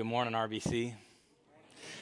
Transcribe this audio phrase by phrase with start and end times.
[0.00, 0.94] Good morning, RBC.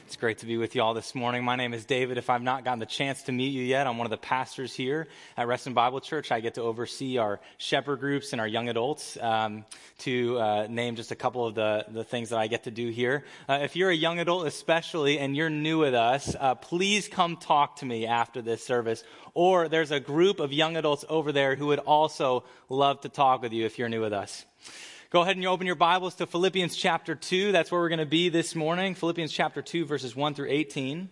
[0.05, 1.43] It's great to be with you all this morning.
[1.43, 2.17] My name is David.
[2.17, 4.73] If I've not gotten the chance to meet you yet, I'm one of the pastors
[4.73, 6.31] here at Reston Bible Church.
[6.31, 9.65] I get to oversee our shepherd groups and our young adults um,
[9.97, 12.87] to uh, name just a couple of the, the things that I get to do
[12.87, 13.25] here.
[13.49, 17.35] Uh, if you're a young adult, especially, and you're new with us, uh, please come
[17.35, 19.03] talk to me after this service.
[19.33, 23.41] Or there's a group of young adults over there who would also love to talk
[23.41, 24.45] with you if you're new with us.
[25.11, 27.51] Go ahead and open your Bibles to Philippians chapter 2.
[27.51, 28.93] That's where we're going to be this morning.
[28.93, 31.09] Philippians chapter 2, verses 1 through 18.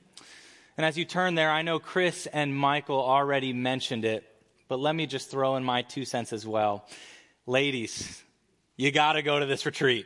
[0.77, 4.23] And as you turn there, I know Chris and Michael already mentioned it,
[4.67, 6.87] but let me just throw in my two cents as well.
[7.47, 8.21] Ladies,
[8.75, 10.05] you got to go to this retreat.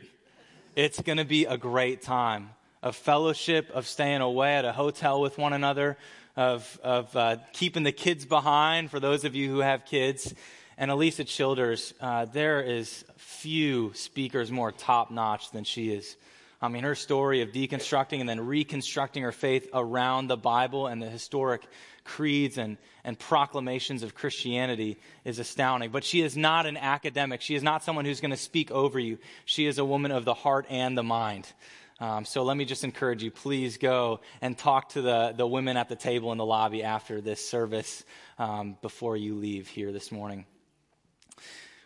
[0.74, 2.48] It's going to be a great time
[2.82, 5.98] of fellowship, of staying away at a hotel with one another,
[6.34, 10.32] of, of uh, keeping the kids behind for those of you who have kids.
[10.78, 16.16] And Alisa Childers, uh, there is few speakers more top notch than she is.
[16.62, 21.02] I mean, her story of deconstructing and then reconstructing her faith around the Bible and
[21.02, 21.62] the historic
[22.04, 25.90] creeds and, and proclamations of Christianity is astounding.
[25.90, 27.40] But she is not an academic.
[27.40, 29.18] She is not someone who's going to speak over you.
[29.44, 31.52] She is a woman of the heart and the mind.
[31.98, 35.76] Um, so let me just encourage you, please go and talk to the, the women
[35.76, 38.04] at the table in the lobby after this service
[38.38, 40.44] um, before you leave here this morning.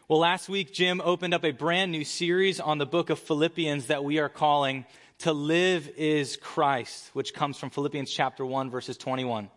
[0.09, 3.87] Well, last week, Jim opened up a brand new series on the book of Philippians
[3.87, 4.87] that we are calling
[5.19, 9.51] To Live is Christ, which comes from Philippians chapter 1, verses 21.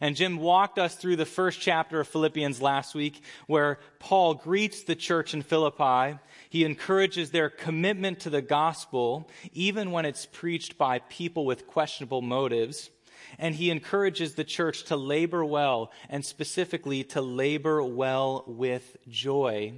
[0.00, 4.82] And Jim walked us through the first chapter of Philippians last week, where Paul greets
[4.82, 6.18] the church in Philippi.
[6.50, 12.22] He encourages their commitment to the gospel, even when it's preached by people with questionable
[12.22, 12.90] motives
[13.38, 19.74] and he encourages the church to labor well, and specifically to labor well with joy,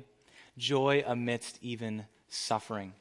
[0.57, 2.95] joy amidst even suffering.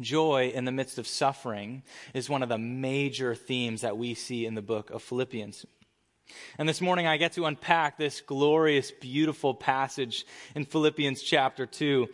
[0.00, 1.82] Joy in the midst of suffering
[2.14, 5.66] is one of the major themes that we see in the book of Philippians.
[6.58, 12.08] And this morning I get to unpack this glorious, beautiful passage in Philippians chapter 2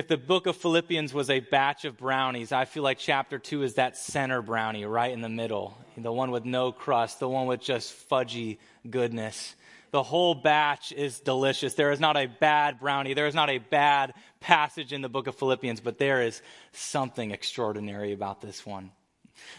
[0.00, 3.62] if the book of Philippians was a batch of brownies, I feel like chapter two
[3.62, 5.76] is that center brownie right in the middle.
[5.94, 8.56] The one with no crust, the one with just fudgy
[8.88, 9.54] goodness.
[9.90, 11.74] The whole batch is delicious.
[11.74, 13.12] There is not a bad brownie.
[13.12, 16.40] There is not a bad passage in the book of Philippians, but there is
[16.72, 18.92] something extraordinary about this one.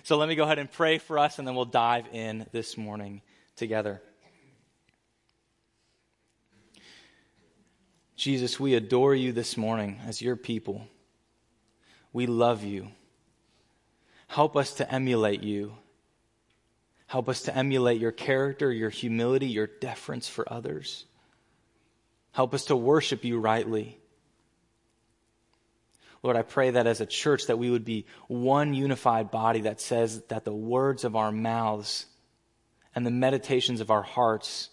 [0.01, 2.77] So let me go ahead and pray for us, and then we'll dive in this
[2.77, 3.21] morning
[3.57, 4.01] together.
[8.21, 10.85] Jesus, we adore you this morning as your people.
[12.13, 12.89] We love you.
[14.27, 15.73] Help us to emulate you.
[17.07, 21.05] Help us to emulate your character, your humility, your deference for others.
[22.31, 23.97] Help us to worship you rightly.
[26.21, 29.81] Lord, I pray that as a church that we would be one unified body that
[29.81, 32.05] says that the words of our mouths
[32.93, 34.69] and the meditations of our hearts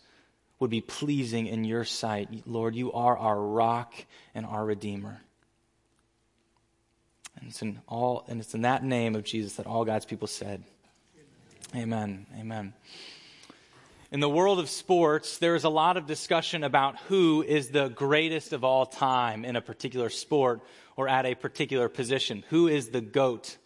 [0.59, 2.43] would be pleasing in your sight.
[2.47, 3.95] Lord, you are our rock
[4.35, 5.21] and our redeemer.
[7.39, 10.27] And it's in all and it's in that name of Jesus that all God's people
[10.27, 10.65] said.
[11.75, 12.27] Amen.
[12.39, 12.73] Amen.
[14.11, 17.89] In the world of sports, there is a lot of discussion about who is the
[17.89, 20.63] greatest of all time in a particular sport
[20.97, 22.43] or at a particular position.
[22.49, 23.59] Who is the GOAT?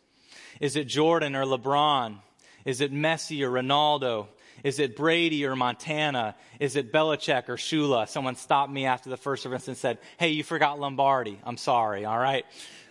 [0.61, 2.19] Is it Jordan or LeBron?
[2.65, 4.27] Is it Messi or Ronaldo?
[4.63, 6.37] Is it Brady or Montana?
[6.61, 8.09] Is it Belichick or Shula?
[8.09, 11.41] Someone stopped me after the first service and said, Hey, you forgot Lombardi.
[11.45, 12.45] I'm sorry, all right?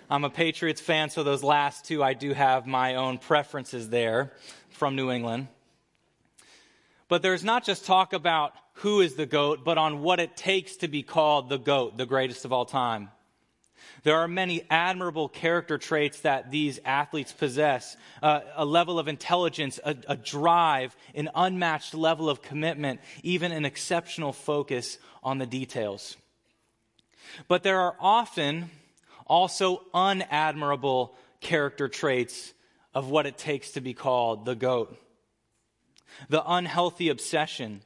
[0.10, 4.34] I'm a Patriots fan, so those last two, I do have my own preferences there
[4.70, 5.48] from New England.
[7.08, 10.78] But there's not just talk about who is the GOAT, but on what it takes
[10.78, 13.10] to be called the GOAT, the greatest of all time.
[14.04, 19.80] There are many admirable character traits that these athletes possess uh, a level of intelligence,
[19.84, 26.18] a, a drive, an unmatched level of commitment, even an exceptional focus on the details.
[27.48, 28.72] But there are often
[29.28, 32.54] also unadmirable character traits
[32.94, 34.98] of what it takes to be called the GOAT.
[36.30, 37.82] The unhealthy obsession,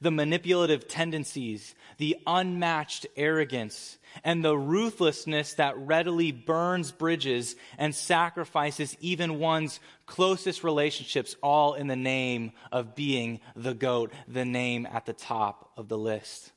[0.00, 8.96] the manipulative tendencies, the unmatched arrogance, and the ruthlessness that readily burns bridges and sacrifices
[9.00, 15.06] even one's closest relationships, all in the name of being the goat, the name at
[15.06, 16.52] the top of the list.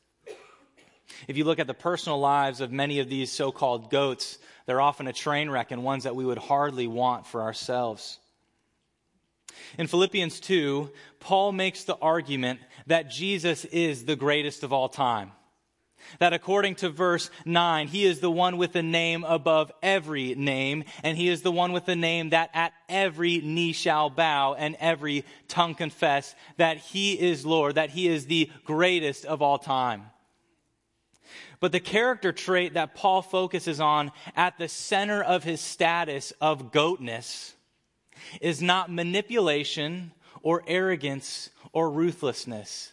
[1.27, 4.81] If you look at the personal lives of many of these so called goats, they're
[4.81, 8.19] often a train wreck and ones that we would hardly want for ourselves.
[9.77, 12.59] In Philippians 2, Paul makes the argument
[12.89, 15.31] that Jesus is the greatest of all time.
[16.19, 20.85] That according to verse 9, he is the one with the name above every name,
[21.03, 24.75] and he is the one with the name that at every knee shall bow and
[24.79, 30.05] every tongue confess that he is Lord, that he is the greatest of all time.
[31.59, 36.71] But the character trait that Paul focuses on at the center of his status of
[36.71, 37.53] goatness
[38.41, 42.91] is not manipulation or arrogance or ruthlessness.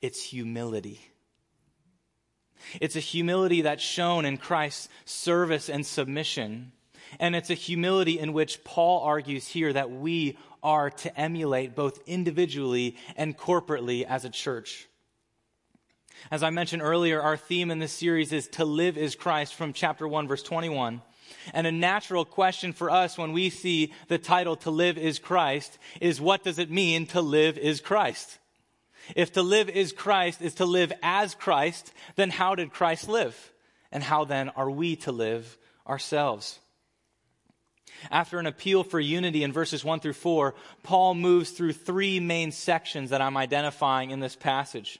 [0.00, 1.00] It's humility.
[2.80, 6.72] It's a humility that's shown in Christ's service and submission.
[7.18, 12.00] And it's a humility in which Paul argues here that we are to emulate both
[12.06, 14.86] individually and corporately as a church.
[16.30, 19.72] As I mentioned earlier, our theme in this series is to live is Christ from
[19.72, 21.02] chapter 1, verse 21.
[21.52, 25.78] And a natural question for us when we see the title to live is Christ
[26.00, 28.38] is what does it mean to live is Christ?
[29.16, 33.52] If to live is Christ is to live as Christ, then how did Christ live?
[33.90, 36.58] And how then are we to live ourselves?
[38.10, 42.52] After an appeal for unity in verses 1 through 4, Paul moves through three main
[42.52, 44.98] sections that I'm identifying in this passage.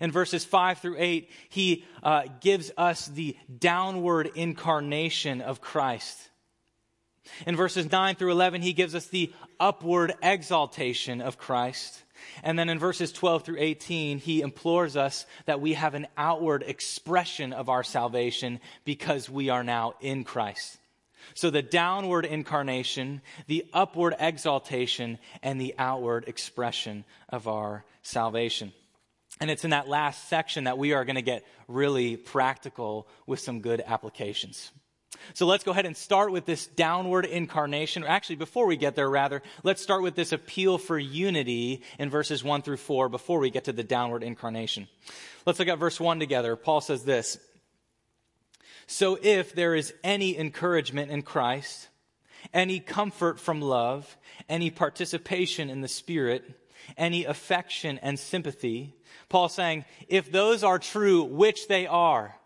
[0.00, 6.30] In verses 5 through 8, he uh, gives us the downward incarnation of Christ.
[7.46, 12.02] In verses 9 through 11, he gives us the upward exaltation of Christ.
[12.42, 16.62] And then in verses 12 through 18, he implores us that we have an outward
[16.66, 20.78] expression of our salvation because we are now in Christ.
[21.34, 28.72] So the downward incarnation, the upward exaltation, and the outward expression of our salvation.
[29.40, 33.40] And it's in that last section that we are going to get really practical with
[33.40, 34.70] some good applications.
[35.34, 38.02] So let's go ahead and start with this downward incarnation.
[38.02, 42.10] Or actually, before we get there, rather, let's start with this appeal for unity in
[42.10, 44.88] verses 1 through 4 before we get to the downward incarnation.
[45.44, 46.56] Let's look at verse 1 together.
[46.56, 47.38] Paul says this
[48.86, 51.88] So if there is any encouragement in Christ,
[52.54, 54.16] any comfort from love,
[54.48, 56.44] any participation in the Spirit,
[56.96, 58.95] any affection and sympathy,
[59.28, 62.36] Paul saying, if those are true, which they are,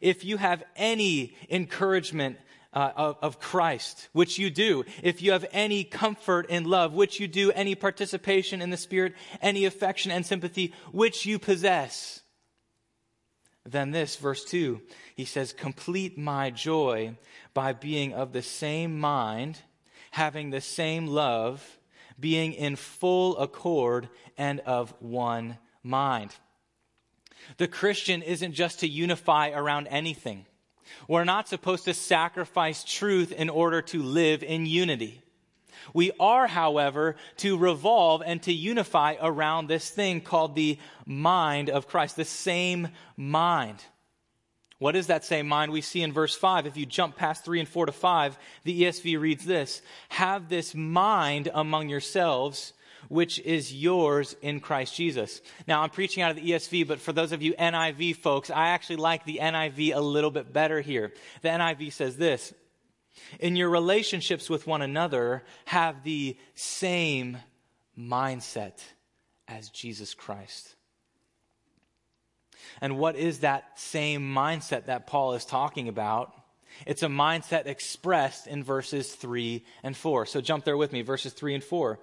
[0.00, 2.38] if you have any encouragement
[2.72, 7.20] uh, of, of Christ, which you do, if you have any comfort in love, which
[7.20, 12.22] you do, any participation in the Spirit, any affection and sympathy, which you possess,
[13.64, 14.80] then this, verse 2,
[15.14, 17.16] he says, complete my joy
[17.54, 19.58] by being of the same mind,
[20.10, 21.78] having the same love,
[22.18, 26.34] being in full accord and of one mind.
[27.56, 30.46] The Christian isn't just to unify around anything.
[31.08, 35.22] We're not supposed to sacrifice truth in order to live in unity.
[35.94, 41.88] We are, however, to revolve and to unify around this thing called the mind of
[41.88, 43.82] Christ, the same mind.
[44.78, 45.70] What is that same mind?
[45.70, 46.66] We see in verse 5.
[46.66, 50.74] If you jump past 3 and 4 to 5, the ESV reads this Have this
[50.74, 52.72] mind among yourselves
[53.08, 55.40] which is yours in Christ Jesus.
[55.66, 58.68] Now, I'm preaching out of the ESV, but for those of you NIV folks, I
[58.68, 61.12] actually like the NIV a little bit better here.
[61.42, 62.52] The NIV says this
[63.40, 67.38] In your relationships with one another, have the same
[67.98, 68.78] mindset
[69.48, 70.74] as Jesus Christ.
[72.80, 76.32] And what is that same mindset that Paul is talking about?
[76.86, 80.26] It's a mindset expressed in verses 3 and 4.
[80.26, 81.98] So jump there with me, verses 3 and 4.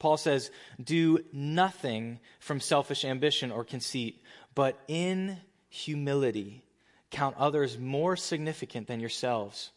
[0.00, 0.50] Paul says,
[0.82, 4.20] Do nothing from selfish ambition or conceit,
[4.56, 5.36] but in
[5.68, 6.64] humility
[7.10, 9.70] count others more significant than yourselves.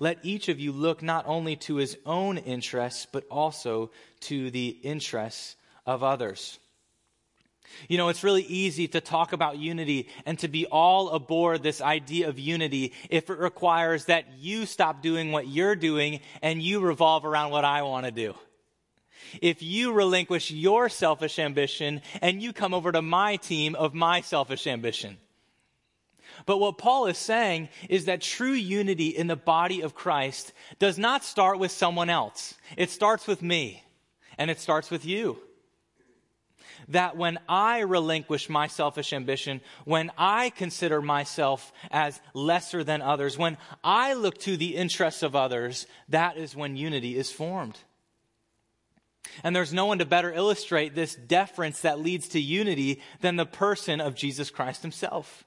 [0.00, 4.68] Let each of you look not only to his own interests, but also to the
[4.68, 5.54] interests
[5.86, 6.58] of others.
[7.88, 11.80] You know, it's really easy to talk about unity and to be all aboard this
[11.80, 16.80] idea of unity if it requires that you stop doing what you're doing and you
[16.80, 18.34] revolve around what I want to do
[19.40, 24.20] if you relinquish your selfish ambition and you come over to my team of my
[24.20, 25.18] selfish ambition.
[26.44, 30.98] But what Paul is saying is that true unity in the body of Christ does
[30.98, 32.54] not start with someone else.
[32.76, 33.84] It starts with me
[34.36, 35.38] and it starts with you.
[36.88, 43.38] That when I relinquish my selfish ambition, when I consider myself as lesser than others,
[43.38, 47.78] when I look to the interests of others, that is when unity is formed.
[49.42, 53.46] And there's no one to better illustrate this deference that leads to unity than the
[53.46, 55.44] person of Jesus Christ himself.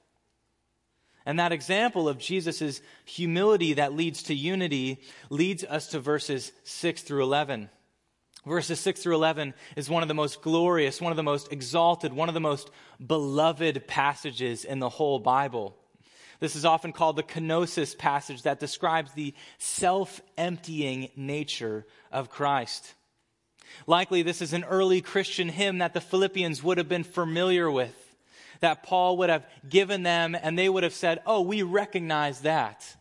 [1.26, 7.02] And that example of Jesus' humility that leads to unity leads us to verses 6
[7.02, 7.68] through 11.
[8.46, 12.12] Verses 6 through 11 is one of the most glorious, one of the most exalted,
[12.12, 12.70] one of the most
[13.04, 15.76] beloved passages in the whole Bible.
[16.40, 22.94] This is often called the kenosis passage that describes the self emptying nature of Christ.
[23.86, 27.94] Likely, this is an early Christian hymn that the Philippians would have been familiar with,
[28.60, 32.96] that Paul would have given them, and they would have said, Oh, we recognize that.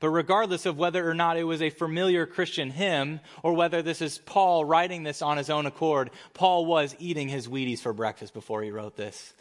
[0.00, 4.02] But regardless of whether or not it was a familiar Christian hymn or whether this
[4.02, 8.34] is Paul writing this on his own accord, Paul was eating his Wheaties for breakfast
[8.34, 9.32] before he wrote this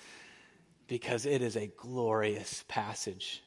[0.88, 3.44] because it is a glorious passage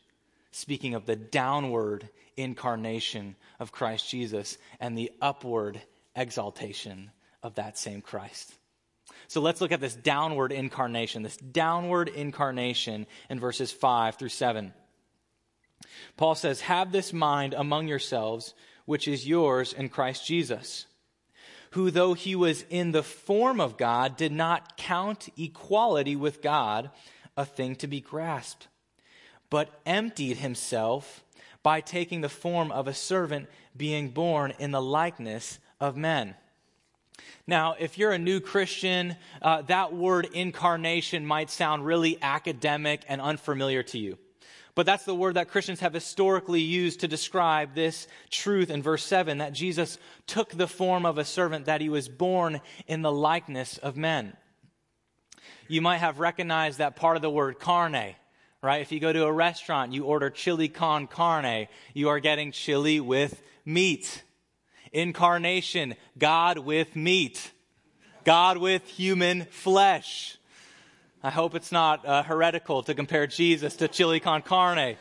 [0.52, 5.80] speaking of the downward incarnation of Christ Jesus and the upward
[6.20, 7.10] exaltation
[7.42, 8.54] of that same Christ.
[9.28, 14.72] So let's look at this downward incarnation, this downward incarnation in verses 5 through 7.
[16.16, 20.86] Paul says, Have this mind among yourselves, which is yours in Christ Jesus,
[21.70, 26.90] who, though he was in the form of God, did not count equality with God
[27.36, 28.68] a thing to be grasped,
[29.48, 31.24] but emptied himself
[31.62, 36.34] by taking the form of a servant, being born in the likeness of men.
[37.46, 43.20] Now, if you're a new Christian, uh, that word incarnation might sound really academic and
[43.20, 44.18] unfamiliar to you.
[44.74, 49.04] But that's the word that Christians have historically used to describe this truth in verse
[49.04, 53.12] 7 that Jesus took the form of a servant, that he was born in the
[53.12, 54.36] likeness of men.
[55.66, 58.14] You might have recognized that part of the word carne,
[58.62, 58.80] right?
[58.80, 63.00] If you go to a restaurant, you order chili con carne, you are getting chili
[63.00, 64.22] with meat.
[64.92, 67.52] Incarnation, God with meat,
[68.24, 70.36] God with human flesh.
[71.22, 74.96] I hope it's not uh, heretical to compare Jesus to chili con carne.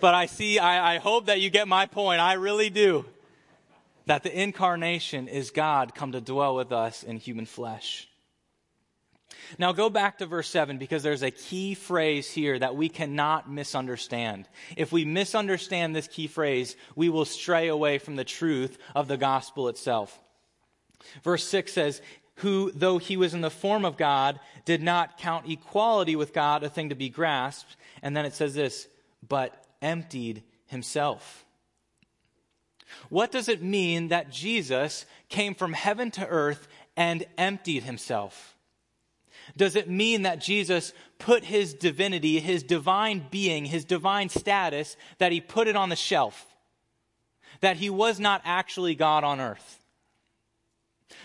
[0.00, 2.20] But I see, I, I hope that you get my point.
[2.20, 3.06] I really do.
[4.06, 8.08] That the incarnation is God come to dwell with us in human flesh.
[9.58, 13.50] Now go back to verse 7 because there's a key phrase here that we cannot
[13.50, 14.48] misunderstand.
[14.76, 19.16] If we misunderstand this key phrase, we will stray away from the truth of the
[19.16, 20.18] gospel itself.
[21.22, 22.02] Verse 6 says,
[22.36, 26.62] who, though he was in the form of God, did not count equality with God
[26.62, 27.76] a thing to be grasped.
[28.02, 28.88] And then it says this,
[29.26, 31.44] but emptied himself.
[33.08, 38.51] What does it mean that Jesus came from heaven to earth and emptied himself?
[39.56, 45.32] Does it mean that Jesus put his divinity, his divine being, his divine status, that
[45.32, 46.46] he put it on the shelf?
[47.60, 49.78] That he was not actually God on earth?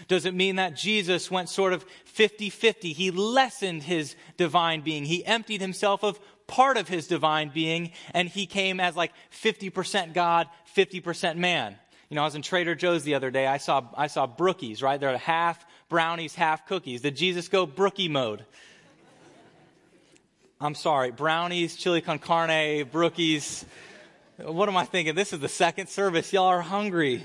[0.08, 2.94] Does it mean that Jesus went sort of 50 50?
[2.94, 5.06] He lessened his divine being.
[5.06, 10.14] He emptied himself of part of his divine being, and he came as like 50%
[10.14, 11.76] God, 50% man.
[12.10, 13.48] You know, I was in Trader Joe's the other day.
[13.48, 15.00] I saw, I saw brookies, right?
[15.00, 17.02] They're half brownies, half cookies.
[17.02, 18.46] Did Jesus go brookie mode?
[20.60, 23.64] I'm sorry, brownies, chili con carne, brookies.
[24.38, 25.16] What am I thinking?
[25.16, 26.34] This is the second service.
[26.34, 27.24] Y'all are hungry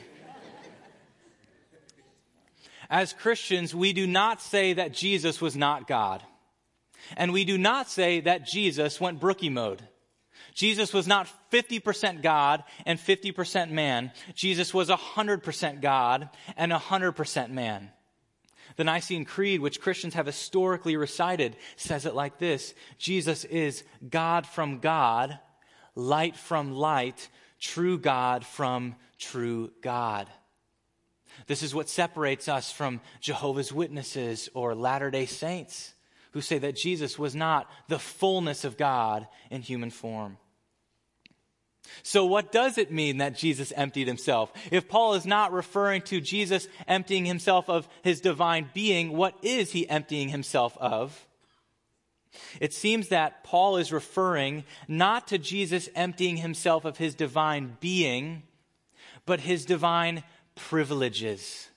[2.92, 6.23] as Christians, we do not say that Jesus was not God.
[7.16, 9.83] And we do not say that Jesus went brookie mode.
[10.54, 14.12] Jesus was not 50% God and 50% man.
[14.35, 17.90] Jesus was 100% God and 100% man.
[18.76, 24.47] The Nicene Creed, which Christians have historically recited, says it like this Jesus is God
[24.47, 25.38] from God,
[25.95, 27.29] light from light,
[27.61, 30.29] true God from true God.
[31.47, 35.95] This is what separates us from Jehovah's Witnesses or Latter day Saints
[36.33, 40.38] who say that Jesus was not the fullness of God in human form.
[42.03, 44.53] So, what does it mean that Jesus emptied himself?
[44.71, 49.73] If Paul is not referring to Jesus emptying himself of his divine being, what is
[49.73, 51.27] he emptying himself of?
[52.61, 58.43] It seems that Paul is referring not to Jesus emptying himself of his divine being,
[59.27, 60.23] but his divine
[60.55, 61.69] privileges.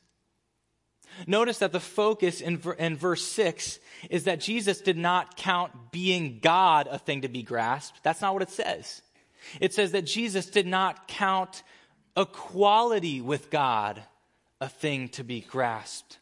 [1.28, 6.40] Notice that the focus in, in verse 6 is that Jesus did not count being
[6.42, 8.04] God a thing to be grasped.
[8.04, 9.02] That's not what it says.
[9.60, 11.64] It says that Jesus did not count
[12.18, 14.02] equality with God
[14.62, 16.20] a thing to be grasped.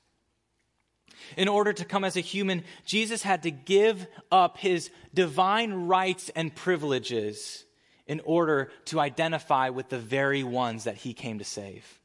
[1.38, 6.30] In order to come as a human, Jesus had to give up his divine rights
[6.36, 7.66] and privileges
[8.06, 12.00] in order to identify with the very ones that he came to save.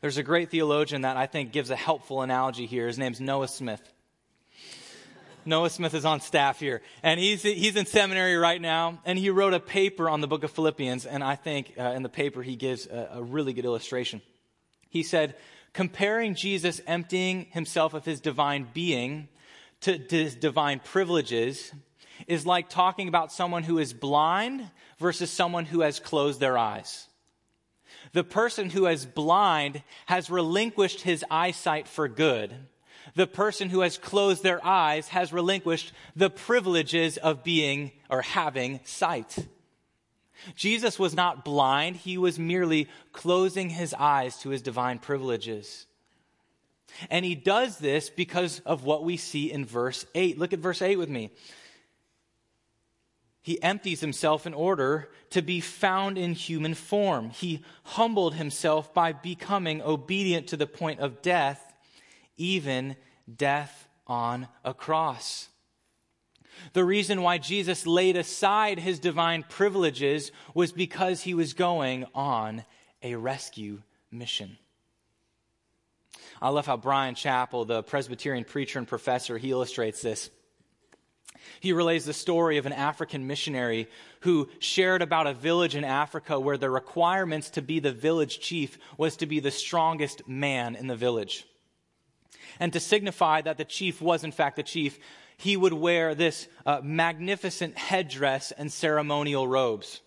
[0.00, 2.86] There's a great theologian that I think gives a helpful analogy here.
[2.86, 3.82] His name's Noah Smith.
[5.46, 9.30] Noah Smith is on staff here, and he's, he's in seminary right now, and he
[9.30, 12.42] wrote a paper on the book of Philippians, and I think uh, in the paper
[12.42, 14.20] he gives a, a really good illustration.
[14.88, 15.36] He said,
[15.72, 19.28] comparing Jesus emptying himself of his divine being
[19.82, 21.72] to, to his divine privileges
[22.26, 27.08] is like talking about someone who is blind versus someone who has closed their eyes.
[28.12, 32.54] The person who is blind has relinquished his eyesight for good.
[33.16, 38.80] The person who has closed their eyes has relinquished the privileges of being or having
[38.84, 39.36] sight.
[40.54, 45.86] Jesus was not blind, he was merely closing his eyes to his divine privileges.
[47.10, 50.38] And he does this because of what we see in verse 8.
[50.38, 51.30] Look at verse 8 with me.
[53.42, 57.30] He empties himself in order to be found in human form.
[57.30, 61.74] He humbled himself by becoming obedient to the point of death,
[62.36, 62.96] even
[63.34, 65.48] death on a cross.
[66.72, 72.64] The reason why Jesus laid aside his divine privileges was because he was going on
[73.02, 74.56] a rescue mission.
[76.40, 80.30] I love how Bryan Chapell, the Presbyterian preacher and professor, he illustrates this.
[81.60, 83.88] He relays the story of an African missionary
[84.20, 88.78] who shared about a village in Africa where the requirements to be the village chief
[88.98, 91.46] was to be the strongest man in the village.
[92.60, 94.98] And to signify that the chief was in fact the chief,
[95.36, 100.00] he would wear this uh, magnificent headdress and ceremonial robes.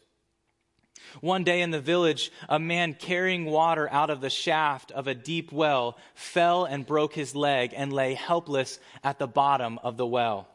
[1.22, 5.16] One day in the village, a man carrying water out of the shaft of a
[5.16, 10.06] deep well fell and broke his leg and lay helpless at the bottom of the
[10.06, 10.48] well.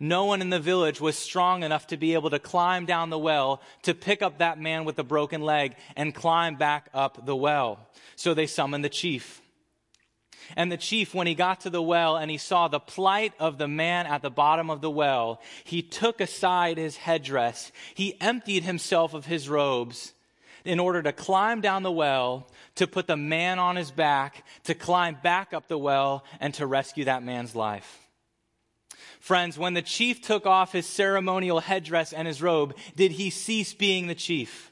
[0.00, 3.18] No one in the village was strong enough to be able to climb down the
[3.18, 7.36] well to pick up that man with a broken leg and climb back up the
[7.36, 7.78] well.
[8.16, 9.42] So they summoned the chief.
[10.54, 13.58] And the chief, when he got to the well and he saw the plight of
[13.58, 17.72] the man at the bottom of the well, he took aside his headdress.
[17.94, 20.12] He emptied himself of his robes
[20.64, 24.74] in order to climb down the well, to put the man on his back, to
[24.74, 28.06] climb back up the well, and to rescue that man's life.
[29.20, 33.74] Friends, when the chief took off his ceremonial headdress and his robe, did he cease
[33.74, 34.70] being the chief?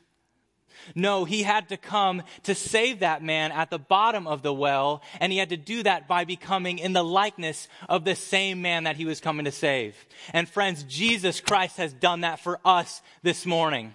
[0.94, 5.02] No, he had to come to save that man at the bottom of the well,
[5.20, 8.84] and he had to do that by becoming in the likeness of the same man
[8.84, 9.97] that he was coming to save.
[10.32, 13.94] And friends, Jesus Christ has done that for us this morning.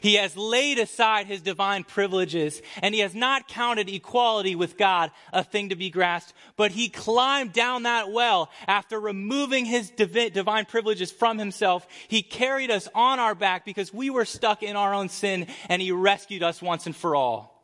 [0.00, 5.10] He has laid aside his divine privileges and he has not counted equality with God
[5.32, 10.64] a thing to be grasped, but he climbed down that well after removing his divine
[10.66, 11.86] privileges from himself.
[12.08, 15.82] He carried us on our back because we were stuck in our own sin and
[15.82, 17.58] he rescued us once and for all.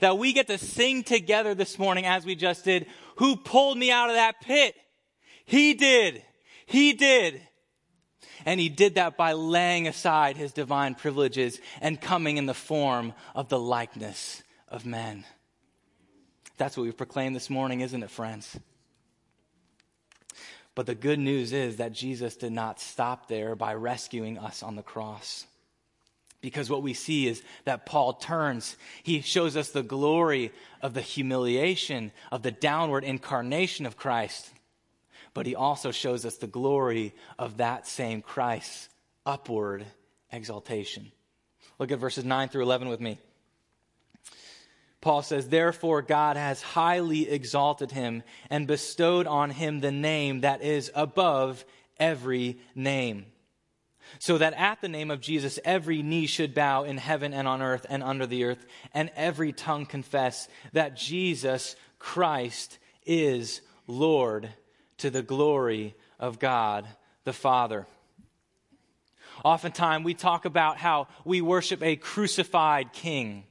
[0.00, 2.86] That we get to sing together this morning as we just did.
[3.16, 4.74] Who pulled me out of that pit?
[5.44, 6.22] He did.
[6.66, 7.42] He did.
[8.44, 13.14] And he did that by laying aside his divine privileges and coming in the form
[13.34, 15.24] of the likeness of men.
[16.56, 18.58] That's what we've proclaimed this morning, isn't it, friends?
[20.74, 24.76] But the good news is that Jesus did not stop there by rescuing us on
[24.76, 25.46] the cross.
[26.40, 28.76] Because what we see is that Paul turns.
[29.02, 30.52] He shows us the glory
[30.82, 34.50] of the humiliation, of the downward incarnation of Christ
[35.34, 38.88] but he also shows us the glory of that same Christ's
[39.26, 39.84] upward
[40.32, 41.10] exaltation.
[41.78, 43.18] Look at verses 9 through 11 with me.
[45.00, 50.62] Paul says, Therefore, God has highly exalted him and bestowed on him the name that
[50.62, 51.64] is above
[51.98, 53.26] every name.
[54.18, 57.60] So that at the name of Jesus, every knee should bow in heaven and on
[57.60, 64.48] earth and under the earth, and every tongue confess that Jesus Christ is Lord
[64.98, 66.86] to the glory of God
[67.24, 67.86] the Father.
[69.44, 73.44] Oftentimes, we talk about how we worship a crucified king.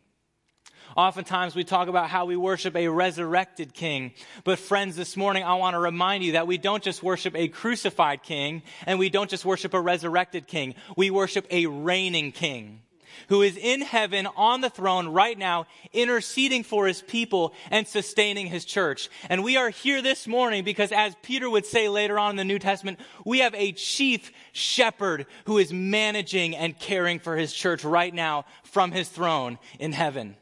[0.96, 4.14] Oftentimes, we talk about how we worship a resurrected king.
[4.44, 7.48] But, friends, this morning, I want to remind you that we don't just worship a
[7.48, 10.76] crucified king and we don't just worship a resurrected king.
[10.96, 12.82] We worship a reigning king
[13.30, 18.48] who is in heaven on the throne right now, interceding for his people and sustaining
[18.48, 19.10] his church.
[19.30, 22.44] And we are here this morning because as Peter would say later on in the
[22.44, 27.84] New Testament, we have a chief shepherd who is managing and caring for his church
[27.84, 30.36] right now from his throne in heaven.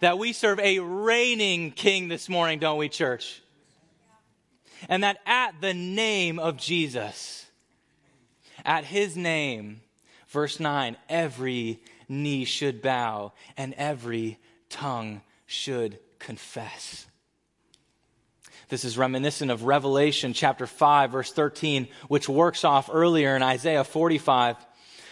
[0.00, 3.42] That we serve a reigning king this morning, don't we, church?
[4.88, 7.46] And that at the name of Jesus,
[8.64, 9.80] at his name,
[10.28, 14.38] verse 9, every knee should bow and every
[14.68, 17.06] tongue should confess.
[18.68, 23.84] This is reminiscent of Revelation chapter 5, verse 13, which works off earlier in Isaiah
[23.84, 24.56] 45.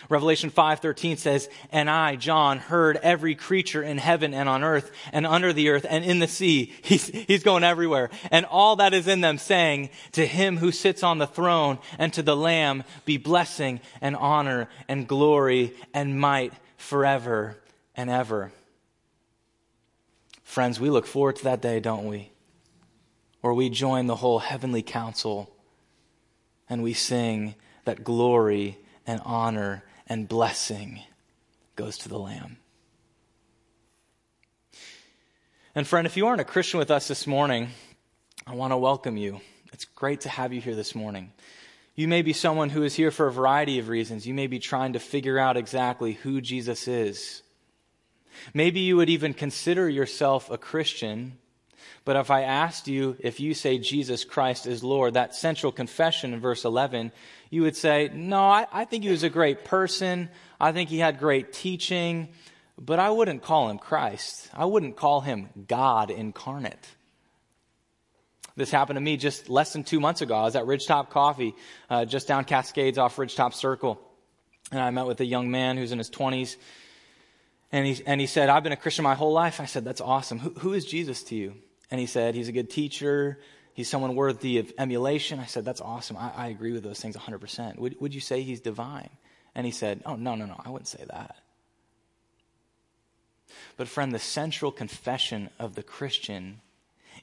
[0.09, 5.27] Revelation 5:13 says, "And I, John, heard every creature in heaven and on earth and
[5.27, 8.11] under the earth and in the sea." He's, he's going everywhere.
[8.31, 12.13] And all that is in them saying, "To him who sits on the throne and
[12.15, 17.57] to the Lamb be blessing and honor and glory and might forever
[17.95, 18.53] and ever."
[20.43, 22.31] Friends, we look forward to that day, don't we?
[23.41, 25.55] Where we join the whole heavenly council
[26.69, 31.03] and we sing that glory and honor and blessing
[31.75, 32.59] goes to the Lamb.
[35.75, 37.71] And friend, if you aren't a Christian with us this morning,
[38.47, 39.41] I want to welcome you.
[39.73, 41.33] It's great to have you here this morning.
[41.95, 44.27] You may be someone who is here for a variety of reasons.
[44.27, 47.43] You may be trying to figure out exactly who Jesus is.
[48.55, 51.37] Maybe you would even consider yourself a Christian,
[52.07, 56.33] but if I asked you if you say Jesus Christ is Lord, that central confession
[56.33, 57.13] in verse 11,
[57.51, 60.31] you would say, No, I, I think he was a great person.
[60.59, 62.29] I think he had great teaching,
[62.79, 64.49] but I wouldn't call him Christ.
[64.55, 66.89] I wouldn't call him God incarnate.
[68.57, 70.35] This happened to me just less than two months ago.
[70.35, 71.55] I was at Ridgetop Coffee,
[71.89, 74.01] uh, just down Cascades off Ridgetop Circle.
[74.71, 76.57] And I met with a young man who's in his 20s.
[77.73, 79.61] And he, and he said, I've been a Christian my whole life.
[79.61, 80.39] I said, That's awesome.
[80.39, 81.55] Who, who is Jesus to you?
[81.91, 83.39] And he said, He's a good teacher.
[83.75, 85.41] He's someone worthy of emulation.
[85.41, 86.19] I said, That's awesome.
[86.19, 87.79] I, I agree with those things 100%.
[87.79, 89.09] Would, would you say he's divine?
[89.55, 90.61] And he said, Oh, no, no, no.
[90.63, 91.37] I wouldn't say that.
[93.79, 96.61] But, friend, the central confession of the Christian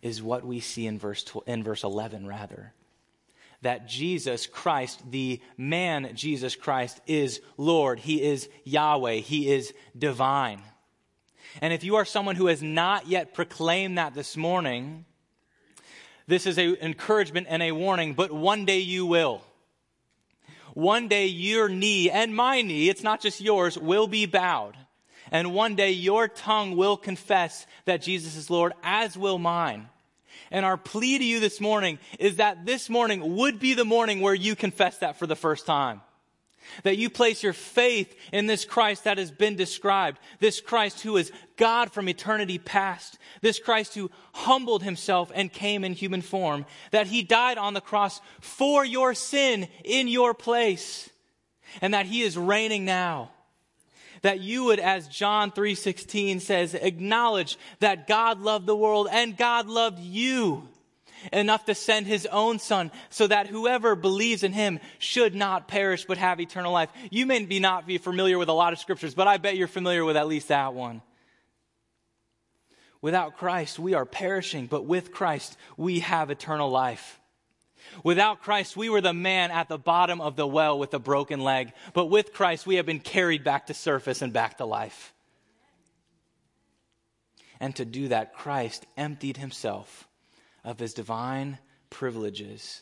[0.01, 2.73] is what we see in verse, in verse 11, rather.
[3.61, 7.99] That Jesus Christ, the man Jesus Christ, is Lord.
[7.99, 9.15] He is Yahweh.
[9.15, 10.61] He is divine.
[11.61, 15.05] And if you are someone who has not yet proclaimed that this morning,
[16.27, 19.41] this is an encouragement and a warning, but one day you will.
[20.73, 24.77] One day your knee and my knee, it's not just yours, will be bowed.
[25.31, 29.87] And one day your tongue will confess that Jesus is Lord, as will mine.
[30.51, 34.21] And our plea to you this morning is that this morning would be the morning
[34.21, 36.01] where you confess that for the first time.
[36.83, 40.19] That you place your faith in this Christ that has been described.
[40.39, 43.17] This Christ who is God from eternity past.
[43.41, 46.65] This Christ who humbled himself and came in human form.
[46.91, 51.09] That he died on the cross for your sin in your place.
[51.81, 53.31] And that he is reigning now.
[54.21, 59.67] That you would, as John 3.16 says, acknowledge that God loved the world and God
[59.67, 60.67] loved you
[61.33, 66.05] enough to send his own son so that whoever believes in him should not perish
[66.05, 66.89] but have eternal life.
[67.09, 69.67] You may be not be familiar with a lot of scriptures, but I bet you're
[69.67, 71.01] familiar with at least that one.
[73.01, 77.18] Without Christ, we are perishing, but with Christ, we have eternal life.
[78.03, 81.41] Without Christ, we were the man at the bottom of the well with a broken
[81.41, 85.13] leg, but with Christ, we have been carried back to surface and back to life.
[87.59, 90.07] And to do that, Christ emptied himself
[90.63, 91.57] of his divine
[91.89, 92.81] privileges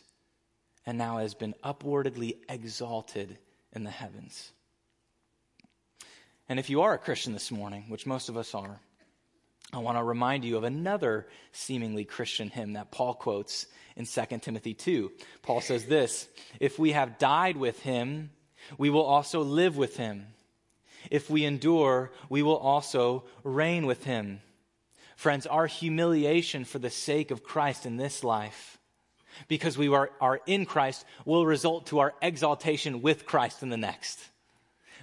[0.86, 3.38] and now has been upwardly exalted
[3.72, 4.52] in the heavens.
[6.48, 8.80] And if you are a Christian this morning, which most of us are,
[9.72, 14.38] I want to remind you of another seemingly Christian hymn that Paul quotes in 2
[14.38, 15.12] Timothy 2.
[15.42, 16.26] Paul says this
[16.58, 18.30] If we have died with him,
[18.78, 20.26] we will also live with him.
[21.10, 24.40] If we endure, we will also reign with him.
[25.16, 28.78] Friends, our humiliation for the sake of Christ in this life,
[29.48, 33.76] because we are, are in Christ, will result to our exaltation with Christ in the
[33.76, 34.18] next.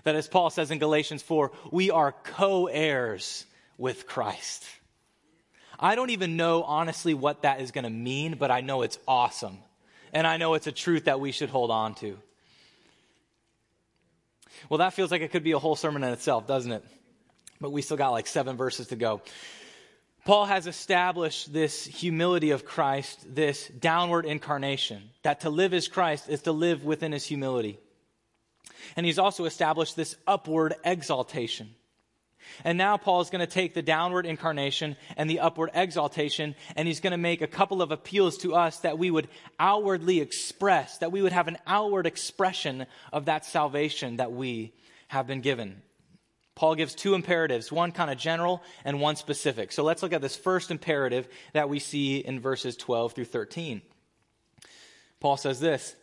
[0.03, 3.45] That, as Paul says in Galatians 4, we are co heirs
[3.77, 4.65] with Christ.
[5.79, 8.97] I don't even know honestly what that is going to mean, but I know it's
[9.07, 9.57] awesome.
[10.13, 12.17] And I know it's a truth that we should hold on to.
[14.69, 16.83] Well, that feels like it could be a whole sermon in itself, doesn't it?
[17.59, 19.21] But we still got like seven verses to go.
[20.23, 26.29] Paul has established this humility of Christ, this downward incarnation, that to live as Christ
[26.29, 27.77] is to live within his humility.
[28.95, 31.75] And he's also established this upward exaltation.
[32.63, 36.87] And now Paul is going to take the downward incarnation and the upward exaltation, and
[36.87, 39.27] he's going to make a couple of appeals to us that we would
[39.59, 44.73] outwardly express, that we would have an outward expression of that salvation that we
[45.07, 45.81] have been given.
[46.55, 49.73] Paul gives two imperatives, one kind of general and one specific.
[49.73, 53.81] So let's look at this first imperative that we see in verses 12 through 13.
[55.19, 55.95] Paul says this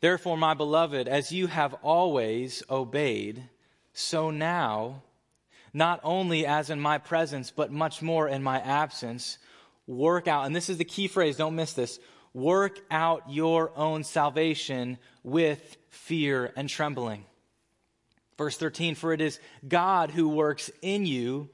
[0.00, 3.48] Therefore, my beloved, as you have always obeyed,
[3.92, 5.02] so now,
[5.78, 9.38] not only as in my presence, but much more in my absence,
[9.86, 11.98] work out, and this is the key phrase, don't miss this
[12.34, 17.24] work out your own salvation with fear and trembling.
[18.36, 21.48] Verse 13, for it is God who works in you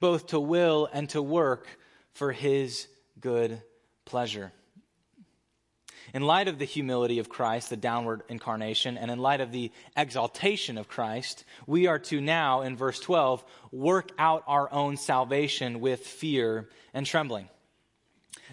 [0.00, 1.66] both to will and to work
[2.12, 2.86] for his
[3.20, 3.62] good
[4.04, 4.52] pleasure.
[6.14, 9.70] In light of the humility of Christ, the downward incarnation, and in light of the
[9.96, 15.80] exaltation of Christ, we are to now, in verse 12, work out our own salvation
[15.80, 17.48] with fear and trembling.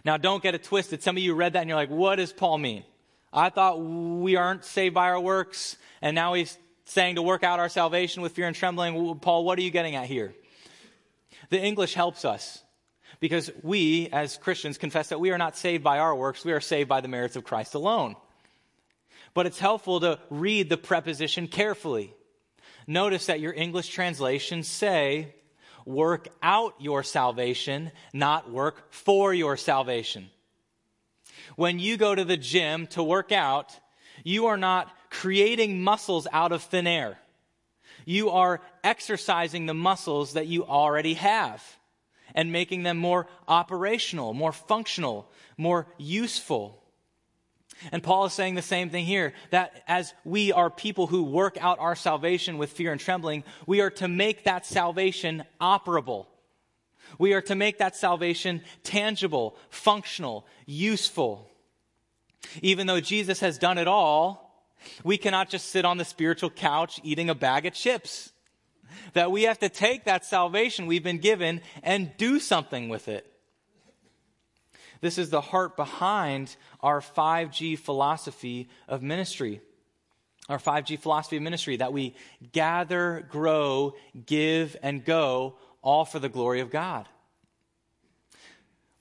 [0.04, 1.02] Now, don't get it twisted.
[1.02, 2.84] Some of you read that and you're like, what does Paul mean?
[3.32, 7.60] I thought we aren't saved by our works, and now he's saying to work out
[7.60, 9.20] our salvation with fear and trembling.
[9.20, 10.34] Paul, what are you getting at here?
[11.50, 12.62] The English helps us
[13.26, 16.62] because we, as Christians, confess that we are not saved by our works, we are
[16.62, 18.16] saved by the merits of Christ alone.
[19.34, 22.14] But it's helpful to read the preposition carefully.
[22.86, 25.34] Notice that your English translations say,
[25.88, 30.30] work out your salvation, not work for your salvation.
[31.56, 33.76] When you go to the gym to work out,
[34.24, 37.18] you are not creating muscles out of thin air.
[38.06, 41.64] You are exercising the muscles that you already have
[42.36, 46.84] and making them more operational, more functional, more useful.
[47.92, 51.58] And Paul is saying the same thing here that as we are people who work
[51.60, 56.28] out our salvation with fear and trembling, we are to make that salvation operable.
[57.18, 61.50] We are to make that salvation tangible, functional, useful.
[62.62, 64.70] Even though Jesus has done it all,
[65.04, 68.32] we cannot just sit on the spiritual couch eating a bag of chips
[69.14, 73.32] that we have to take that salvation we've been given and do something with it.
[75.02, 79.62] This is the heart behind our 5G philosophy of ministry.
[80.50, 82.16] Our 5G philosophy of ministry that we
[82.52, 87.08] gather, grow, give, and go, all for the glory of God.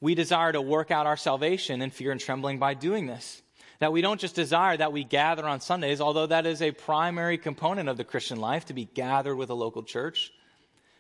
[0.01, 3.41] We desire to work out our salvation in fear and trembling by doing this.
[3.81, 7.39] That we don't just desire that we gather on Sundays, although that is a primary
[7.39, 10.33] component of the Christian life, to be gathered with a local church.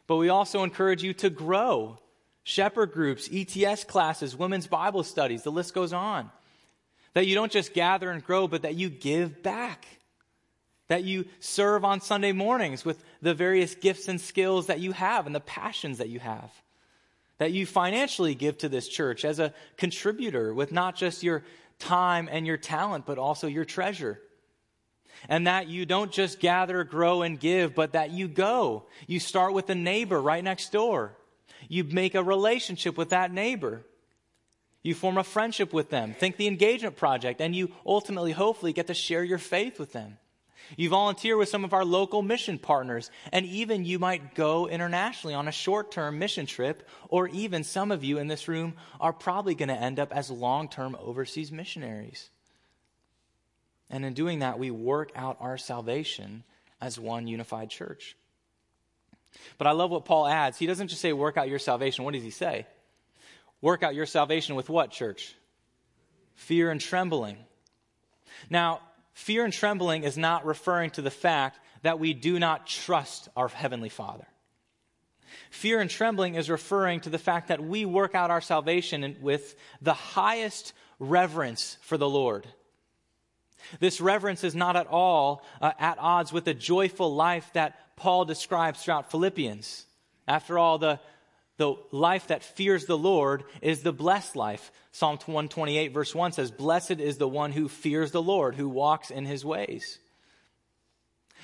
[0.06, 1.98] But we also encourage you to grow.
[2.42, 6.30] Shepherd groups, ETS classes, women's Bible studies, the list goes on.
[7.14, 9.86] That you don't just gather and grow, but that you give back.
[10.88, 15.24] That you serve on Sunday mornings with the various gifts and skills that you have
[15.26, 16.50] and the passions that you have.
[17.38, 21.44] That you financially give to this church as a contributor with not just your
[21.78, 24.20] time and your talent, but also your treasure.
[25.28, 28.84] And that you don't just gather, grow, and give, but that you go.
[29.06, 31.16] You start with a neighbor right next door.
[31.68, 33.84] You make a relationship with that neighbor.
[34.82, 36.12] You form a friendship with them.
[36.12, 40.18] Think the engagement project, and you ultimately, hopefully, get to share your faith with them.
[40.76, 45.34] You volunteer with some of our local mission partners, and even you might go internationally
[45.34, 49.12] on a short term mission trip, or even some of you in this room are
[49.12, 52.30] probably going to end up as long term overseas missionaries.
[53.90, 56.44] And in doing that, we work out our salvation
[56.80, 58.16] as one unified church.
[59.58, 60.58] But I love what Paul adds.
[60.58, 62.04] He doesn't just say, work out your salvation.
[62.04, 62.66] What does he say?
[63.60, 65.34] Work out your salvation with what, church?
[66.34, 67.38] Fear and trembling.
[68.50, 68.80] Now,
[69.14, 73.48] fear and trembling is not referring to the fact that we do not trust our
[73.48, 74.26] Heavenly Father.
[75.50, 79.56] Fear and trembling is referring to the fact that we work out our salvation with
[79.80, 82.46] the highest reverence for the Lord.
[83.80, 88.24] This reverence is not at all uh, at odds with the joyful life that Paul
[88.24, 89.86] describes throughout Philippians.
[90.26, 91.00] After all, the,
[91.56, 94.72] the life that fears the Lord is the blessed life.
[94.92, 99.10] Psalm 128, verse 1 says, Blessed is the one who fears the Lord, who walks
[99.10, 99.98] in his ways.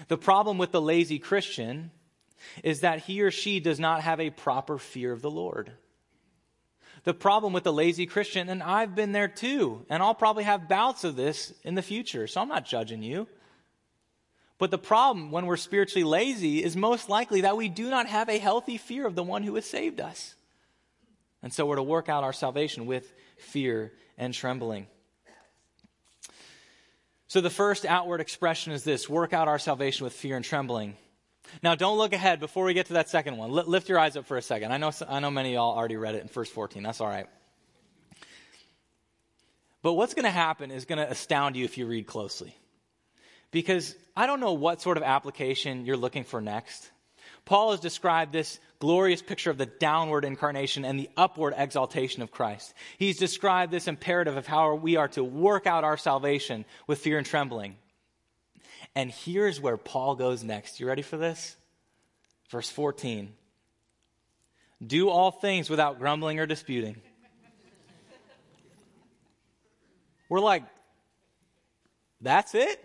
[0.09, 1.91] The problem with the lazy Christian
[2.65, 5.73] is that he or she does not have a proper fear of the Lord.
[7.05, 10.69] The problem with the lazy Christian, and I've been there too, and I'll probably have
[10.69, 13.27] bouts of this in the future, so I'm not judging you.
[14.61, 18.29] But the problem when we're spiritually lazy is most likely that we do not have
[18.29, 20.35] a healthy fear of the one who has saved us.
[21.43, 24.87] And so we're to work out our salvation with fear and trembling.
[27.27, 30.95] So the first outward expression is this work out our salvation with fear and trembling.
[31.63, 33.49] Now, don't look ahead before we get to that second one.
[33.51, 34.73] L- lift your eyes up for a second.
[34.73, 36.83] I know, I know many of y'all already read it in verse 14.
[36.83, 37.27] That's all right.
[39.81, 42.55] But what's going to happen is going to astound you if you read closely
[43.51, 46.91] because I don't know what sort of application you're looking for next.
[47.45, 52.31] Paul has described this glorious picture of the downward incarnation and the upward exaltation of
[52.31, 52.73] Christ.
[52.99, 57.19] He's described this imperative of how we are to work out our salvation with fear
[57.19, 57.77] and trembling.
[58.95, 60.81] And here's where Paul goes next.
[60.81, 61.57] You ready for this?
[62.51, 63.33] Verse 14
[64.85, 66.97] Do all things without grumbling or disputing.
[70.29, 70.63] We're like,
[72.21, 72.85] that's it?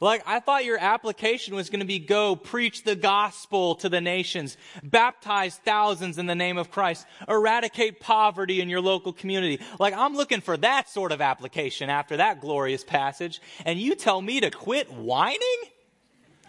[0.00, 4.00] Like, I thought your application was going to be go preach the gospel to the
[4.00, 9.60] nations, baptize thousands in the name of Christ, eradicate poverty in your local community.
[9.80, 13.40] Like, I'm looking for that sort of application after that glorious passage.
[13.64, 15.40] And you tell me to quit whining?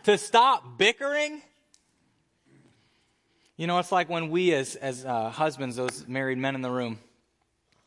[0.04, 1.42] To stop bickering?
[3.58, 6.72] You know, it's like when we as, as uh, husbands, those married men in the
[6.72, 7.00] room,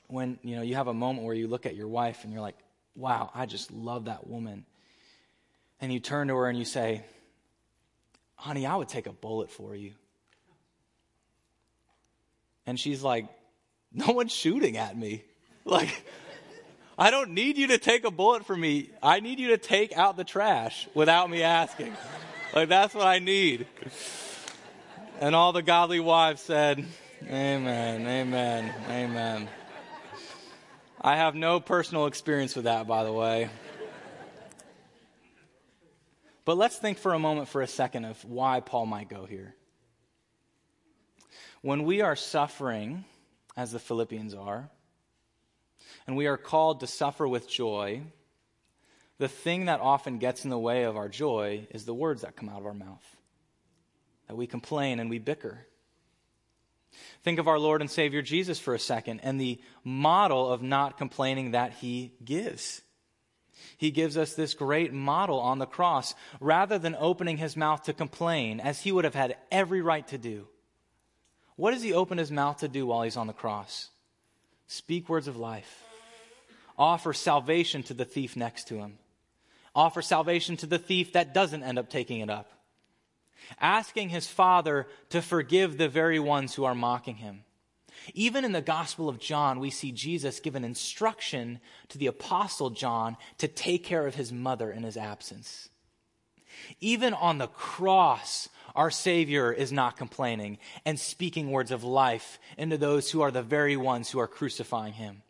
[0.08, 2.42] when, you know, you have a moment where you look at your wife and you're
[2.42, 2.58] like,
[2.96, 4.66] wow, I just love that woman
[5.82, 7.04] and you turn to her and you say,
[8.36, 9.92] Honey, I would take a bullet for you.
[12.64, 13.26] And she's like,
[13.92, 15.24] No one's shooting at me.
[15.64, 16.04] Like,
[16.98, 18.90] I don't need you to take a bullet for me.
[19.00, 21.92] I need you to take out the trash without me asking.
[22.54, 23.66] Like, that's what I need.
[25.20, 26.84] And all the godly wives said,
[27.22, 29.48] Amen, amen, amen.
[31.00, 33.48] I have no personal experience with that, by the way.
[36.44, 39.54] But let's think for a moment, for a second, of why Paul might go here.
[41.60, 43.04] When we are suffering,
[43.56, 44.68] as the Philippians are,
[46.06, 48.02] and we are called to suffer with joy,
[49.18, 52.34] the thing that often gets in the way of our joy is the words that
[52.34, 53.04] come out of our mouth.
[54.26, 55.66] That we complain and we bicker.
[57.22, 60.98] Think of our Lord and Savior Jesus for a second and the model of not
[60.98, 62.82] complaining that he gives.
[63.76, 66.14] He gives us this great model on the cross.
[66.40, 70.18] Rather than opening his mouth to complain, as he would have had every right to
[70.18, 70.48] do,
[71.56, 73.90] what does he open his mouth to do while he's on the cross?
[74.66, 75.84] Speak words of life.
[76.78, 78.98] Offer salvation to the thief next to him.
[79.74, 82.50] Offer salvation to the thief that doesn't end up taking it up.
[83.60, 87.44] Asking his father to forgive the very ones who are mocking him
[88.14, 92.70] even in the Gospel of John, we see Jesus give an instruction to the Apostle
[92.70, 95.68] John to take care of his mother in his absence.
[96.80, 102.76] Even on the cross, our Savior is not complaining and speaking words of life into
[102.76, 105.22] those who are the very ones who are crucifying him.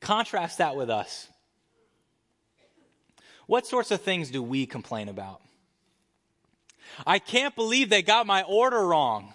[0.00, 1.28] Contrast that with us.
[3.46, 5.40] What sorts of things do we complain about?
[7.06, 9.34] I can't believe they got my order wrong.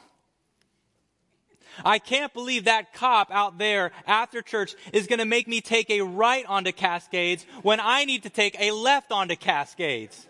[1.85, 5.89] I can't believe that cop out there after church is going to make me take
[5.89, 10.27] a right onto Cascades when I need to take a left onto Cascades.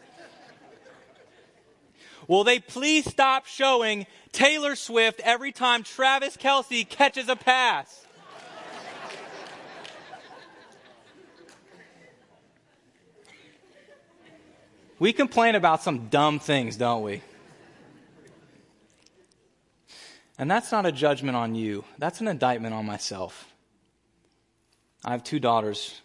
[2.27, 8.05] Will they please stop showing Taylor Swift every time Travis Kelce catches a pass?
[14.99, 17.21] We complain about some dumb things, don't we?
[20.39, 23.45] And that's not a judgment on you, that's an indictment on myself.
[25.03, 26.01] I have two daughters,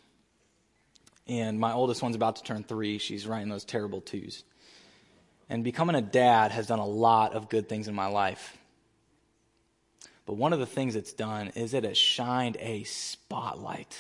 [1.29, 2.99] and my oldest one's about to turn three.
[2.99, 4.43] She's writing those terrible twos.
[5.49, 8.57] And becoming a dad has done a lot of good things in my life.
[10.27, 13.97] But one of the things it's done is it has shined a spotlight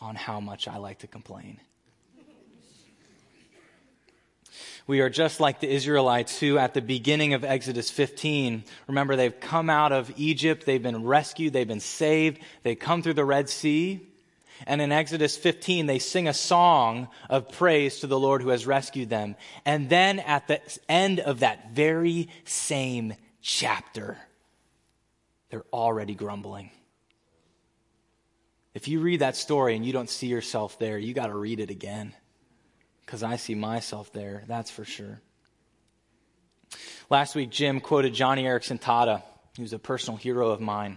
[0.00, 1.60] on how much I like to complain.
[4.86, 9.38] We are just like the Israelites who, at the beginning of Exodus 15, remember they've
[9.38, 13.48] come out of Egypt, they've been rescued, they've been saved, they come through the Red
[13.48, 14.08] Sea.
[14.66, 18.66] And in Exodus 15, they sing a song of praise to the Lord who has
[18.66, 19.36] rescued them.
[19.64, 24.18] And then at the end of that very same chapter,
[25.50, 26.70] they're already grumbling.
[28.74, 31.60] If you read that story and you don't see yourself there, you got to read
[31.60, 32.14] it again
[33.04, 35.20] because I see myself there, that's for sure.
[37.10, 39.22] Last week, Jim quoted Joni Eareckson Tada,
[39.56, 40.96] who's a personal hero of mine.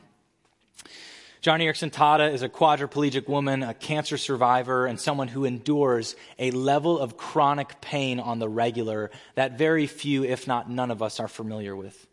[1.41, 6.49] Joni Eareckson Tada is a quadriplegic woman, a cancer survivor, and someone who endures a
[6.51, 11.19] level of chronic pain on the regular that very few, if not none of us,
[11.19, 12.07] are familiar with.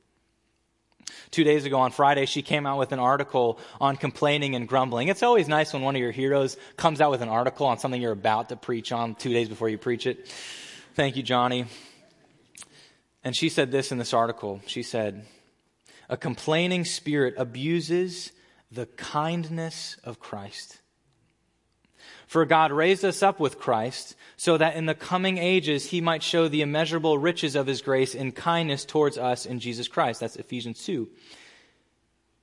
[1.30, 5.08] Two days ago on Friday, she came out with an article on complaining and grumbling.
[5.08, 8.00] It's always nice when one of your heroes comes out with an article on something
[8.00, 10.28] you're about to preach on two days before you preach it.
[10.94, 11.66] Thank you, Joni.
[13.24, 14.60] And she said this in this article.
[14.66, 15.24] She said,
[16.08, 18.32] A complaining spirit abuses
[18.70, 20.80] the kindness of Christ.
[22.26, 26.20] For God raised us up with Christ so that in the coming ages he might
[26.20, 30.18] show the immeasurable riches of his grace in kindness towards us in Jesus Christ.
[30.18, 31.08] That's Ephesians 2.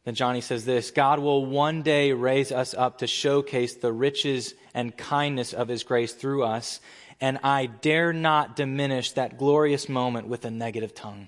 [0.06, 4.54] Then Joni says this God will one day raise us up to showcase the riches
[4.74, 6.80] and kindness of his grace through us,
[7.20, 11.28] and I dare not diminish that glorious moment with a negative tongue.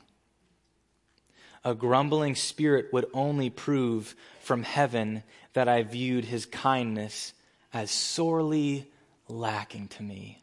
[1.65, 7.33] A grumbling spirit would only prove from heaven that I viewed his kindness
[7.73, 8.89] as sorely
[9.27, 10.40] lacking to me.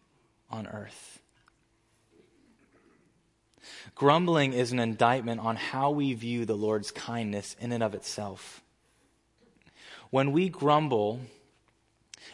[0.51, 1.21] On earth.
[3.95, 8.63] Grumbling is an indictment on how we view the Lord's kindness in and of itself.
[10.11, 11.21] When we grumble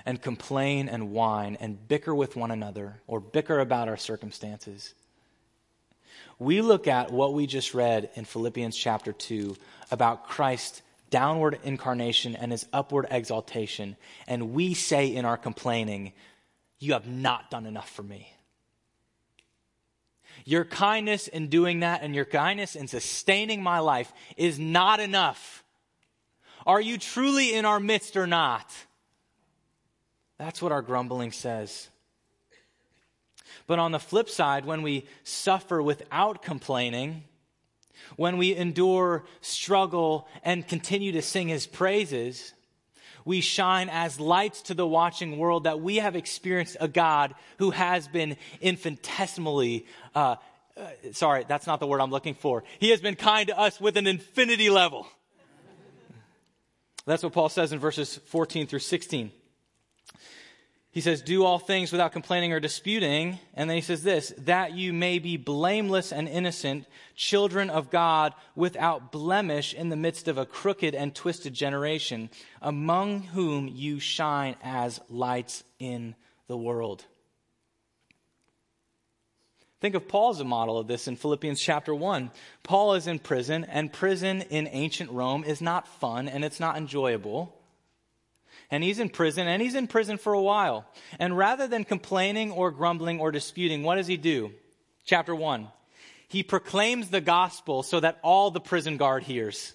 [0.07, 4.95] and complain and whine and bicker with one another or bicker about our circumstances,
[6.39, 9.57] we look at what we just read in Philippians chapter 2
[9.91, 13.97] about Christ's downward incarnation and his upward exaltation,
[14.27, 16.13] and we say in our complaining,
[16.85, 18.31] You have not done enough for me.
[20.45, 25.65] Your kindness in doing that and your kindness in sustaining my life is not enough.
[26.67, 28.71] Are you truly in our midst or not?
[30.37, 31.89] That's what our grumbling says.
[33.67, 37.25] But on the flip side, when we suffer without complaining,
[38.17, 42.53] when we endure struggle and continue to sing his praises,
[43.25, 47.71] we shine as lights to the watching world that we have experienced a God who
[47.71, 50.37] has been infinitesimally, uh,
[50.77, 52.65] uh, sorry, that's not the word I'm looking for.
[52.79, 55.07] He has been kind to us with an infinity level.
[57.07, 59.31] That's what Paul says in verses 14 through 16.
[60.95, 63.41] He says, Do all things without complaining or disputing.
[63.55, 66.87] And then he says this, that you may be blameless and innocent,
[67.17, 72.31] children of God, without blemish in the midst of a crooked and twisted generation,
[72.63, 76.15] among whom you shine as lights in
[76.47, 77.05] the world.
[79.81, 82.31] Think of Paul as a model of this in Philippians chapter 1.
[82.63, 86.77] Paul is in prison, and prison in ancient Rome is not fun and it's not
[86.77, 87.53] enjoyable
[88.71, 90.87] and he's in prison, and he's in prison for a while.
[91.19, 94.53] And rather than complaining or grumbling or disputing, what does he do?
[95.05, 95.69] Chapter 1.
[96.29, 99.73] He proclaims the gospel so that all the prison guard hears.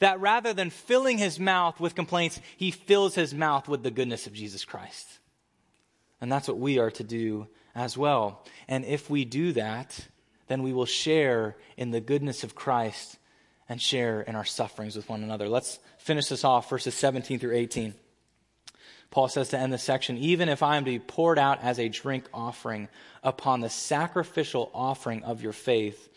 [0.00, 4.26] That rather than filling his mouth with complaints, he fills his mouth with the goodness
[4.26, 5.06] of Jesus Christ.
[6.20, 8.44] And that's what we are to do as well.
[8.66, 10.08] And if we do that,
[10.48, 13.18] then we will share in the goodness of Christ
[13.68, 15.48] and share in our sufferings with one another.
[15.48, 17.94] Let's finish this off, verses 17 through 18.
[19.10, 21.78] Paul says to end this section, even if I am to be poured out as
[21.78, 22.88] a drink offering
[23.22, 26.08] upon the sacrificial offering of your faith,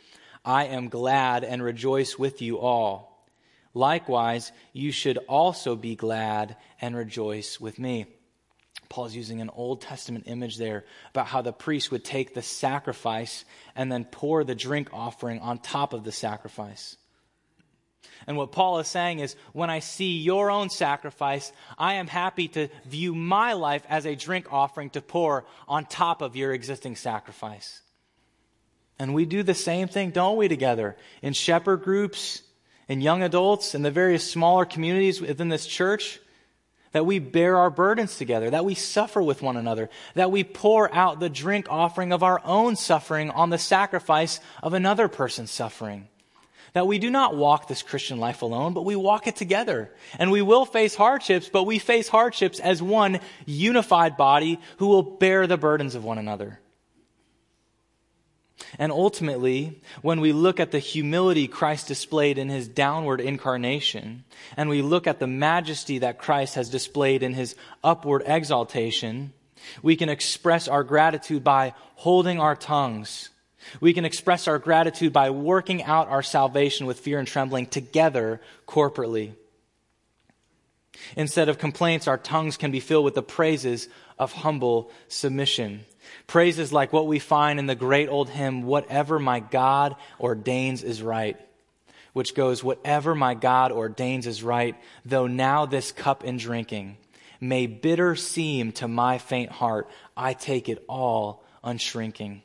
[0.44, 3.26] I am glad and rejoice with you all.
[3.74, 8.08] Likewise, you should also be glad and rejoice with me.
[8.90, 13.46] Paul's using an Old Testament image there about how the priest would take the sacrifice
[13.76, 16.98] and then pour the drink offering on top of the sacrifice.
[18.28, 22.48] And what Paul is saying is, when I see your own sacrifice, I am happy
[22.50, 26.96] to view my life as a drink offering to pour on top of your existing
[26.96, 27.82] sacrifice.
[29.00, 30.98] And we do the same thing, don't we, together?
[31.22, 32.42] In shepherd groups,
[32.88, 36.20] in young adults, in the various smaller communities within this church,
[36.94, 40.94] that we bear our burdens together, that we suffer with one another, that we pour
[40.96, 46.08] out the drink offering of our own suffering on the sacrifice of another person's suffering
[46.78, 49.90] that we do not walk this Christian life alone, but we walk it together.
[50.20, 55.02] And we will face hardships, but we face hardships as one unified body who will
[55.02, 56.60] bear the burdens of one another.
[58.78, 64.24] And ultimately, when we look at the humility Christ displayed in his downward incarnation,
[64.56, 69.34] and we look at the majesty that Christ has displayed in his upward exaltation,
[69.82, 73.32] we can express our gratitude by holding our tongues
[73.80, 78.42] we can express our gratitude by working out our salvation with fear and trembling together
[78.68, 79.34] corporately.
[81.16, 83.88] Instead of complaints, our tongues can be filled with the praises
[84.18, 85.86] of humble submission.
[86.26, 91.02] Praises like what we find in the great old hymn, Whatever My God Ordains is
[91.02, 91.38] Right,
[92.14, 96.98] which goes, Whatever my God ordains is right, though now this cup in drinking
[97.40, 102.42] may bitter seem to my faint heart, I take it all unshrinking.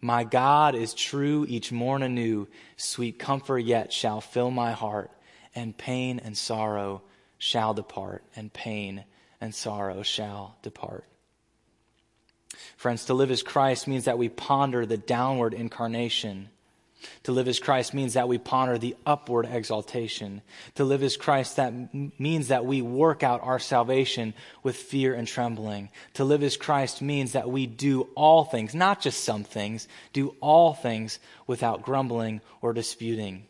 [0.00, 2.48] My God is true each morn anew.
[2.76, 5.10] Sweet comfort yet shall fill my heart,
[5.54, 7.02] and pain and sorrow
[7.36, 9.04] shall depart, and pain
[9.40, 11.04] and sorrow shall depart.
[12.76, 16.50] Friends, to live as Christ means that we ponder the downward incarnation
[17.24, 20.42] to live as Christ means that we ponder the upward exaltation.
[20.76, 21.72] To live as Christ, that
[22.18, 25.90] means that we work out our salvation with fear and trembling.
[26.14, 30.34] To live as Christ means that we do all things, not just some things, do
[30.40, 33.46] all things without grumbling or disputing.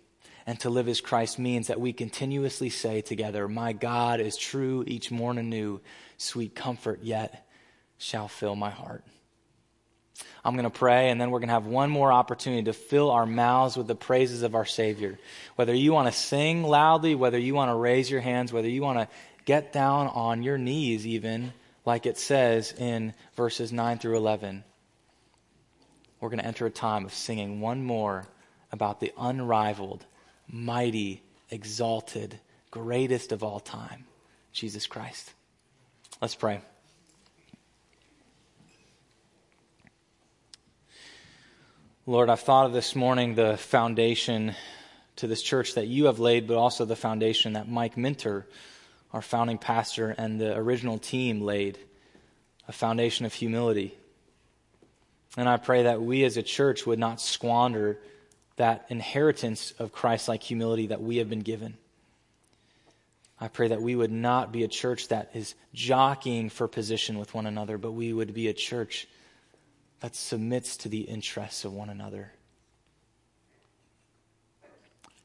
[0.47, 4.83] And to live as Christ means that we continuously say together, My God is true
[4.87, 5.81] each morning new,
[6.17, 7.47] sweet comfort yet
[7.99, 9.05] shall fill my heart.
[10.45, 13.11] I'm going to pray, and then we're going to have one more opportunity to fill
[13.11, 15.19] our mouths with the praises of our Savior.
[15.57, 18.83] Whether you want to sing loudly, whether you want to raise your hands, whether you
[18.83, 19.09] want to
[19.45, 21.53] get down on your knees, even
[21.85, 24.63] like it says in verses 9 through 11.
[26.21, 28.27] We're going to enter a time of singing one more
[28.73, 30.05] about the unrivaled,
[30.49, 32.39] mighty, exalted,
[32.71, 34.05] greatest of all time,
[34.53, 35.33] Jesus Christ.
[36.21, 36.61] Let's pray.
[42.09, 44.55] Lord, I've thought of this morning the foundation
[45.17, 48.47] to this church that you have laid, but also the foundation that Mike Minter,
[49.13, 51.77] our founding pastor, and the original team laid
[52.67, 53.95] a foundation of humility.
[55.37, 57.99] And I pray that we as a church would not squander
[58.57, 61.77] that inheritance of Christ like humility that we have been given.
[63.39, 67.35] I pray that we would not be a church that is jockeying for position with
[67.35, 69.07] one another, but we would be a church
[70.01, 72.33] that submits to the interests of one another.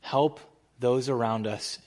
[0.01, 0.39] Help
[0.80, 1.80] those around us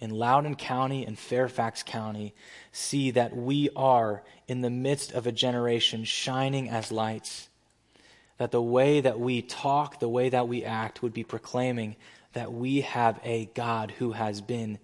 [0.00, 2.34] in Loudoun County and Fairfax County
[2.72, 7.48] see that we are in the midst of a generation shining as lights.
[8.38, 11.96] That the way that we talk, the way that we act would be proclaiming
[12.32, 14.78] that we have a God who has been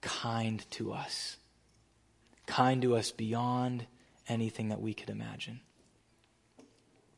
[0.00, 1.36] kind to us,
[2.46, 3.86] kind to us beyond
[4.28, 5.60] anything that we could imagine.